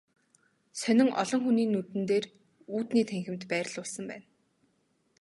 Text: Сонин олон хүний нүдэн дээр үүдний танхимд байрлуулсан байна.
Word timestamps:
Сонин 0.81 1.09
олон 1.21 1.41
хүний 1.43 1.67
нүдэн 1.69 2.03
дээр 2.09 2.25
үүдний 2.75 3.05
танхимд 3.09 3.41
байрлуулсан 3.51 4.05
байна. 4.11 4.25